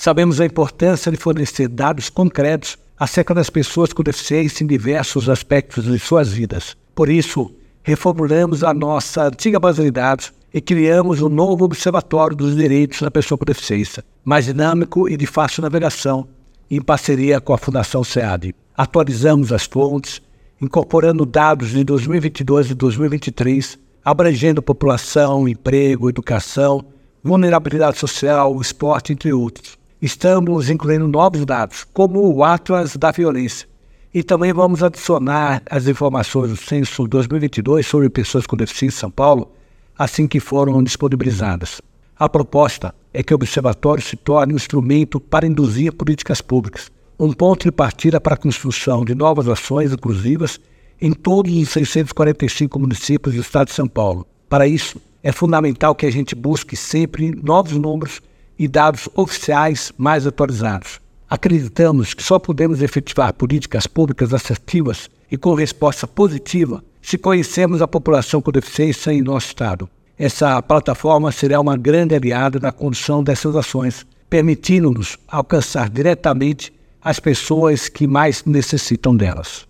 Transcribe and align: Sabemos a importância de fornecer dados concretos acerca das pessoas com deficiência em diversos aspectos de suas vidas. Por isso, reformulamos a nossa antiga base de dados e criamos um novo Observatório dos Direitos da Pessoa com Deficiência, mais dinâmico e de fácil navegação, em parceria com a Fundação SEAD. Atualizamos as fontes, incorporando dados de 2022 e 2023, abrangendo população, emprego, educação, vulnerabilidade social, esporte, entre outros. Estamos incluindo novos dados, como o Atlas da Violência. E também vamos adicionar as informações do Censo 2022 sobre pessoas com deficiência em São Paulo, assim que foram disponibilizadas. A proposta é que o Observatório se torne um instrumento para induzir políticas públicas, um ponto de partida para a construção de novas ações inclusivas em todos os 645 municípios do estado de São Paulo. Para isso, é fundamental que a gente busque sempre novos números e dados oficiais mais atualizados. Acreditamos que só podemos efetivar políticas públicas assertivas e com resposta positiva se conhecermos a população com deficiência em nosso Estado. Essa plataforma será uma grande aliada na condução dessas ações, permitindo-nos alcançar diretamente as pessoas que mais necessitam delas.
Sabemos 0.00 0.40
a 0.40 0.46
importância 0.46 1.12
de 1.12 1.18
fornecer 1.18 1.68
dados 1.68 2.08
concretos 2.08 2.78
acerca 2.98 3.34
das 3.34 3.50
pessoas 3.50 3.92
com 3.92 4.02
deficiência 4.02 4.64
em 4.64 4.66
diversos 4.66 5.28
aspectos 5.28 5.84
de 5.84 5.98
suas 5.98 6.32
vidas. 6.32 6.74
Por 6.94 7.10
isso, 7.10 7.54
reformulamos 7.82 8.64
a 8.64 8.72
nossa 8.72 9.24
antiga 9.24 9.60
base 9.60 9.82
de 9.82 9.90
dados 9.90 10.32
e 10.54 10.58
criamos 10.58 11.20
um 11.20 11.28
novo 11.28 11.66
Observatório 11.66 12.34
dos 12.34 12.56
Direitos 12.56 13.02
da 13.02 13.10
Pessoa 13.10 13.36
com 13.36 13.44
Deficiência, 13.44 14.02
mais 14.24 14.46
dinâmico 14.46 15.06
e 15.06 15.18
de 15.18 15.26
fácil 15.26 15.60
navegação, 15.60 16.26
em 16.70 16.80
parceria 16.80 17.38
com 17.38 17.52
a 17.52 17.58
Fundação 17.58 18.02
SEAD. 18.02 18.54
Atualizamos 18.74 19.52
as 19.52 19.66
fontes, 19.66 20.22
incorporando 20.62 21.26
dados 21.26 21.72
de 21.72 21.84
2022 21.84 22.70
e 22.70 22.74
2023, 22.74 23.78
abrangendo 24.02 24.62
população, 24.62 25.46
emprego, 25.46 26.08
educação, 26.08 26.86
vulnerabilidade 27.22 27.98
social, 27.98 28.58
esporte, 28.62 29.12
entre 29.12 29.30
outros. 29.30 29.78
Estamos 30.02 30.70
incluindo 30.70 31.06
novos 31.06 31.44
dados, 31.44 31.84
como 31.92 32.34
o 32.34 32.42
Atlas 32.42 32.96
da 32.96 33.10
Violência. 33.10 33.68
E 34.14 34.22
também 34.22 34.50
vamos 34.50 34.82
adicionar 34.82 35.62
as 35.70 35.86
informações 35.86 36.48
do 36.48 36.56
Censo 36.56 37.06
2022 37.06 37.86
sobre 37.86 38.08
pessoas 38.08 38.46
com 38.46 38.56
deficiência 38.56 38.96
em 38.96 39.00
São 39.00 39.10
Paulo, 39.10 39.52
assim 39.98 40.26
que 40.26 40.40
foram 40.40 40.82
disponibilizadas. 40.82 41.82
A 42.18 42.30
proposta 42.30 42.94
é 43.12 43.22
que 43.22 43.34
o 43.34 43.36
Observatório 43.36 44.02
se 44.02 44.16
torne 44.16 44.54
um 44.54 44.56
instrumento 44.56 45.20
para 45.20 45.46
induzir 45.46 45.92
políticas 45.92 46.40
públicas, 46.40 46.90
um 47.18 47.34
ponto 47.34 47.64
de 47.64 47.70
partida 47.70 48.18
para 48.18 48.36
a 48.36 48.38
construção 48.38 49.04
de 49.04 49.14
novas 49.14 49.48
ações 49.48 49.92
inclusivas 49.92 50.58
em 50.98 51.12
todos 51.12 51.52
os 51.52 51.68
645 51.68 52.80
municípios 52.80 53.34
do 53.34 53.42
estado 53.42 53.68
de 53.68 53.74
São 53.74 53.86
Paulo. 53.86 54.26
Para 54.48 54.66
isso, 54.66 54.98
é 55.22 55.30
fundamental 55.30 55.94
que 55.94 56.06
a 56.06 56.10
gente 56.10 56.34
busque 56.34 56.74
sempre 56.74 57.38
novos 57.42 57.74
números 57.74 58.22
e 58.60 58.68
dados 58.68 59.08
oficiais 59.14 59.90
mais 59.96 60.26
atualizados. 60.26 61.00
Acreditamos 61.30 62.12
que 62.12 62.22
só 62.22 62.38
podemos 62.38 62.82
efetivar 62.82 63.32
políticas 63.32 63.86
públicas 63.86 64.34
assertivas 64.34 65.08
e 65.32 65.38
com 65.38 65.54
resposta 65.54 66.06
positiva 66.06 66.84
se 67.00 67.16
conhecermos 67.16 67.80
a 67.80 67.88
população 67.88 68.42
com 68.42 68.52
deficiência 68.52 69.14
em 69.14 69.22
nosso 69.22 69.46
Estado. 69.46 69.88
Essa 70.18 70.60
plataforma 70.60 71.32
será 71.32 71.58
uma 71.58 71.74
grande 71.74 72.14
aliada 72.14 72.60
na 72.60 72.70
condução 72.70 73.24
dessas 73.24 73.56
ações, 73.56 74.06
permitindo-nos 74.28 75.16
alcançar 75.26 75.88
diretamente 75.88 76.70
as 77.00 77.18
pessoas 77.18 77.88
que 77.88 78.06
mais 78.06 78.44
necessitam 78.44 79.16
delas. 79.16 79.66